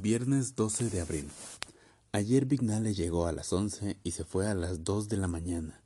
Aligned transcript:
Viernes 0.00 0.56
12 0.56 0.90
de 0.90 1.00
abril. 1.00 1.28
Ayer 2.10 2.46
Vignale 2.46 2.94
llegó 2.94 3.28
a 3.28 3.32
las 3.32 3.52
11 3.52 3.96
y 4.02 4.10
se 4.10 4.24
fue 4.24 4.48
a 4.48 4.54
las 4.54 4.82
2 4.82 5.08
de 5.08 5.16
la 5.16 5.28
mañana. 5.28 5.84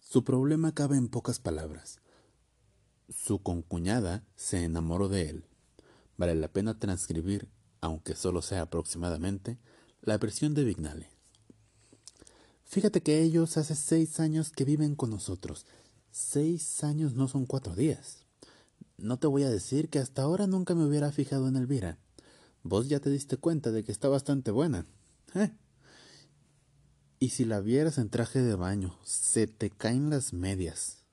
Su 0.00 0.22
problema 0.22 0.72
cabe 0.74 0.98
en 0.98 1.08
pocas 1.08 1.38
palabras. 1.38 2.00
Su 3.08 3.42
concuñada 3.42 4.22
se 4.36 4.64
enamoró 4.64 5.08
de 5.08 5.30
él. 5.30 5.44
Vale 6.18 6.34
la 6.34 6.48
pena 6.48 6.78
transcribir, 6.78 7.48
aunque 7.80 8.14
solo 8.14 8.42
sea 8.42 8.62
aproximadamente, 8.62 9.58
la 10.02 10.18
versión 10.18 10.52
de 10.52 10.64
Vignale. 10.64 11.08
Fíjate 12.64 13.02
que 13.02 13.22
ellos 13.22 13.56
hace 13.56 13.74
seis 13.74 14.20
años 14.20 14.50
que 14.50 14.66
viven 14.66 14.94
con 14.94 15.08
nosotros. 15.08 15.64
Seis 16.10 16.84
años 16.84 17.14
no 17.14 17.28
son 17.28 17.46
cuatro 17.46 17.74
días. 17.74 18.26
No 18.98 19.18
te 19.18 19.26
voy 19.26 19.44
a 19.44 19.50
decir 19.50 19.88
que 19.88 20.00
hasta 20.00 20.20
ahora 20.20 20.46
nunca 20.46 20.74
me 20.74 20.84
hubiera 20.84 21.10
fijado 21.12 21.48
en 21.48 21.56
Elvira. 21.56 21.98
Vos 22.62 22.88
ya 22.88 23.00
te 23.00 23.10
diste 23.10 23.36
cuenta 23.36 23.70
de 23.70 23.84
que 23.84 23.92
está 23.92 24.08
bastante 24.08 24.50
buena. 24.50 24.86
¿Eh? 25.34 25.50
Y 27.18 27.30
si 27.30 27.44
la 27.44 27.60
vieras 27.60 27.98
en 27.98 28.10
traje 28.10 28.40
de 28.40 28.54
baño, 28.54 28.98
se 29.04 29.46
te 29.46 29.70
caen 29.70 30.10
las 30.10 30.32
medias. 30.32 31.04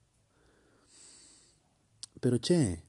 Pero 2.19 2.39
che, 2.39 2.83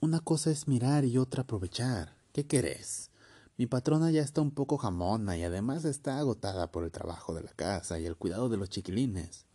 una 0.00 0.20
cosa 0.20 0.50
es 0.50 0.68
mirar 0.68 1.04
y 1.04 1.18
otra 1.18 1.42
aprovechar. 1.42 2.16
¿Qué 2.32 2.46
querés? 2.46 3.10
Mi 3.56 3.66
patrona 3.66 4.10
ya 4.12 4.22
está 4.22 4.40
un 4.40 4.52
poco 4.52 4.78
jamona 4.78 5.36
y 5.36 5.42
además 5.42 5.84
está 5.84 6.18
agotada 6.18 6.70
por 6.70 6.84
el 6.84 6.92
trabajo 6.92 7.34
de 7.34 7.42
la 7.42 7.52
casa 7.52 7.98
y 7.98 8.06
el 8.06 8.16
cuidado 8.16 8.48
de 8.48 8.56
los 8.56 8.70
chiquilines. 8.70 9.46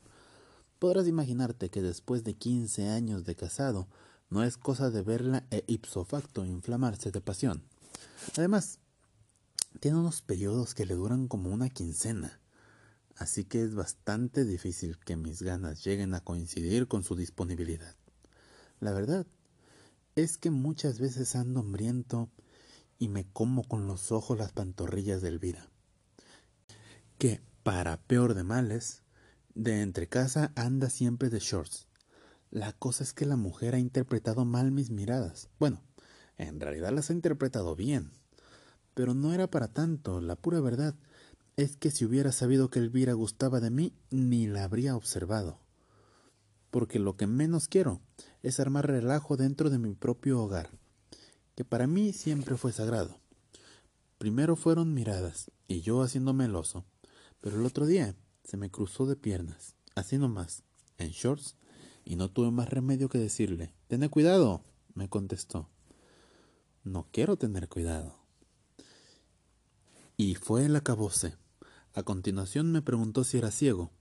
Podrás 0.79 1.07
imaginarte 1.07 1.69
que 1.69 1.81
después 1.81 2.25
de 2.25 2.33
quince 2.33 2.89
años 2.89 3.23
de 3.23 3.35
casado 3.35 3.87
no 4.29 4.43
es 4.43 4.57
cosa 4.57 4.89
de 4.89 5.01
verla 5.03 5.45
e 5.51 5.63
ipso 5.67 6.03
facto 6.03 6.43
inflamarse 6.43 7.11
de 7.11 7.21
pasión. 7.21 7.63
Además, 8.37 8.79
tiene 9.79 9.97
unos 9.97 10.21
periodos 10.21 10.73
que 10.73 10.85
le 10.85 10.95
duran 10.95 11.27
como 11.27 11.49
una 11.49 11.69
quincena, 11.69 12.39
así 13.15 13.45
que 13.45 13.61
es 13.61 13.75
bastante 13.75 14.45
difícil 14.45 14.97
que 14.97 15.15
mis 15.15 15.41
ganas 15.41 15.83
lleguen 15.83 16.13
a 16.13 16.21
coincidir 16.21 16.87
con 16.87 17.03
su 17.03 17.15
disponibilidad. 17.15 17.95
La 18.79 18.91
verdad 18.91 19.25
es 20.15 20.37
que 20.37 20.51
muchas 20.51 20.99
veces 20.99 21.35
ando 21.35 21.61
hambriento 21.61 22.29
y 22.99 23.07
me 23.07 23.25
como 23.25 23.63
con 23.63 23.87
los 23.87 24.11
ojos 24.11 24.37
las 24.37 24.51
pantorrillas 24.51 25.21
de 25.21 25.29
Elvira, 25.29 25.69
que, 27.17 27.41
para 27.63 27.97
peor 27.97 28.33
de 28.33 28.43
males, 28.43 29.03
de 29.55 29.81
entre 29.81 30.07
casa 30.07 30.51
anda 30.55 30.89
siempre 30.89 31.29
de 31.29 31.39
shorts. 31.39 31.87
La 32.51 32.73
cosa 32.73 33.03
es 33.03 33.13
que 33.13 33.25
la 33.25 33.35
mujer 33.35 33.75
ha 33.75 33.79
interpretado 33.79 34.45
mal 34.45 34.71
mis 34.71 34.91
miradas. 34.91 35.49
Bueno, 35.59 35.81
en 36.47 36.59
realidad 36.59 36.91
las 36.91 37.09
ha 37.09 37.13
interpretado 37.13 37.75
bien. 37.75 38.11
Pero 38.93 39.13
no 39.13 39.33
era 39.33 39.49
para 39.49 39.67
tanto. 39.67 40.21
La 40.21 40.35
pura 40.35 40.59
verdad 40.59 40.95
es 41.55 41.77
que 41.77 41.91
si 41.91 42.05
hubiera 42.05 42.31
sabido 42.31 42.69
que 42.69 42.79
Elvira 42.79 43.13
gustaba 43.13 43.59
de 43.59 43.69
mí, 43.69 43.93
ni 44.09 44.47
la 44.47 44.63
habría 44.63 44.95
observado. 44.95 45.59
Porque 46.71 46.99
lo 46.99 47.15
que 47.15 47.27
menos 47.27 47.67
quiero 47.67 48.01
es 48.41 48.59
armar 48.59 48.87
relajo 48.87 49.37
dentro 49.37 49.69
de 49.69 49.77
mi 49.77 49.93
propio 49.93 50.41
hogar, 50.41 50.71
que 51.55 51.63
para 51.63 51.85
mí 51.85 52.13
siempre 52.13 52.57
fue 52.57 52.71
sagrado. 52.71 53.19
Primero 54.17 54.55
fueron 54.55 54.93
miradas, 54.93 55.51
y 55.67 55.81
yo 55.81 56.01
haciéndome 56.01 56.45
el 56.45 56.55
oso, 56.55 56.85
pero 57.41 57.59
el 57.59 57.65
otro 57.65 57.85
día 57.85 58.15
se 58.43 58.57
me 58.57 58.71
cruzó 58.71 59.05
de 59.05 59.15
piernas, 59.15 59.75
así 59.95 60.17
nomás, 60.17 60.63
en 60.97 61.09
shorts, 61.09 61.55
y 62.05 62.15
no 62.15 62.29
tuve 62.29 62.49
más 62.49 62.69
remedio 62.69 63.09
que 63.09 63.17
decirle, 63.19 63.73
Ten 63.87 64.07
cuidado, 64.09 64.63
me 64.95 65.09
contestó. 65.09 65.69
No 66.83 67.07
quiero 67.11 67.37
tener 67.37 67.69
cuidado. 67.69 68.17
Y 70.17 70.35
fue 70.35 70.65
el 70.65 70.75
acabose. 70.75 71.35
A 71.93 72.03
continuación 72.03 72.71
me 72.71 72.81
preguntó 72.81 73.23
si 73.23 73.37
era 73.37 73.51
ciego, 73.51 73.91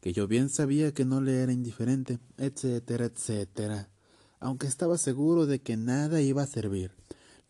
que 0.00 0.12
yo 0.12 0.26
bien 0.26 0.48
sabía 0.48 0.92
que 0.94 1.04
no 1.04 1.20
le 1.20 1.42
era 1.42 1.52
indiferente, 1.52 2.18
etcétera, 2.38 3.06
etcétera, 3.06 3.90
aunque 4.38 4.66
estaba 4.66 4.96
seguro 4.96 5.46
de 5.46 5.60
que 5.60 5.76
nada 5.76 6.22
iba 6.22 6.42
a 6.42 6.46
servir. 6.46 6.92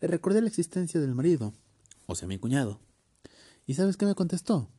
Le 0.01 0.07
recordé 0.07 0.41
la 0.41 0.47
existencia 0.47 0.99
del 0.99 1.15
marido, 1.15 1.53
o 2.07 2.15
sea, 2.15 2.27
mi 2.27 2.37
cuñado. 2.37 2.79
¿Y 3.65 3.75
sabes 3.75 3.95
qué 3.95 4.05
me 4.05 4.15
contestó? 4.15 4.69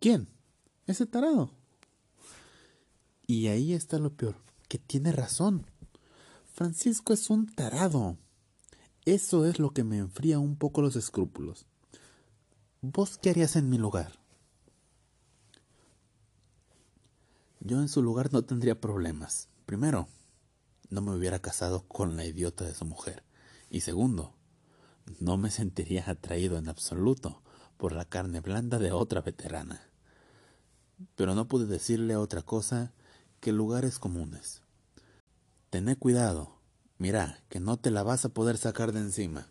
¿Quién? 0.00 0.28
Ese 0.86 1.06
tarado. 1.06 1.52
Y 3.26 3.48
ahí 3.48 3.74
está 3.74 3.98
lo 3.98 4.10
peor, 4.10 4.36
que 4.68 4.78
tiene 4.78 5.12
razón. 5.12 5.66
Francisco 6.54 7.12
es 7.12 7.30
un 7.30 7.46
tarado. 7.46 8.16
Eso 9.08 9.46
es 9.46 9.58
lo 9.58 9.70
que 9.70 9.84
me 9.84 9.96
enfría 9.96 10.38
un 10.38 10.56
poco 10.56 10.82
los 10.82 10.94
escrúpulos. 10.94 11.64
¿Vos 12.82 13.16
qué 13.16 13.30
harías 13.30 13.56
en 13.56 13.70
mi 13.70 13.78
lugar? 13.78 14.18
Yo 17.60 17.80
en 17.80 17.88
su 17.88 18.02
lugar 18.02 18.30
no 18.34 18.42
tendría 18.42 18.82
problemas. 18.82 19.48
Primero, 19.64 20.08
no 20.90 21.00
me 21.00 21.16
hubiera 21.16 21.38
casado 21.38 21.88
con 21.88 22.18
la 22.18 22.26
idiota 22.26 22.66
de 22.66 22.74
su 22.74 22.84
mujer. 22.84 23.24
Y 23.70 23.80
segundo, 23.80 24.34
no 25.20 25.38
me 25.38 25.50
sentiría 25.50 26.04
atraído 26.06 26.58
en 26.58 26.68
absoluto 26.68 27.40
por 27.78 27.92
la 27.92 28.04
carne 28.04 28.40
blanda 28.40 28.78
de 28.78 28.92
otra 28.92 29.22
veterana. 29.22 29.88
Pero 31.16 31.34
no 31.34 31.48
pude 31.48 31.64
decirle 31.64 32.14
otra 32.16 32.42
cosa 32.42 32.92
que 33.40 33.52
lugares 33.52 33.98
comunes. 33.98 34.60
Tené 35.70 35.96
cuidado, 35.96 36.57
Mira, 36.98 37.40
que 37.48 37.60
no 37.60 37.78
te 37.78 37.90
la 37.90 38.02
vas 38.02 38.24
a 38.24 38.30
poder 38.30 38.58
sacar 38.58 38.92
de 38.92 39.00
encima. 39.00 39.48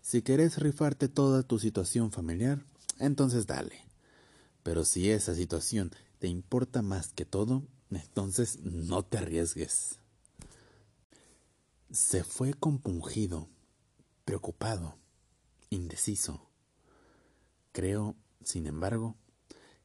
Si 0.00 0.22
querés 0.22 0.58
rifarte 0.58 1.08
toda 1.08 1.42
tu 1.42 1.58
situación 1.58 2.10
familiar, 2.10 2.64
entonces 2.98 3.46
dale. 3.46 3.84
Pero 4.62 4.84
si 4.84 5.10
esa 5.10 5.34
situación 5.34 5.92
te 6.18 6.28
importa 6.28 6.80
más 6.80 7.12
que 7.12 7.24
todo, 7.26 7.62
entonces 7.90 8.60
no 8.62 9.04
te 9.04 9.18
arriesgues. 9.18 9.98
Se 11.90 12.24
fue 12.24 12.54
compungido, 12.54 13.48
preocupado, 14.24 14.96
indeciso. 15.70 16.48
Creo, 17.72 18.16
sin 18.42 18.66
embargo, 18.66 19.16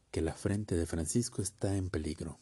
que 0.10 0.22
la 0.22 0.34
frente 0.34 0.76
de 0.76 0.86
Francisco 0.86 1.42
está 1.42 1.76
en 1.76 1.90
peligro. 1.90 2.40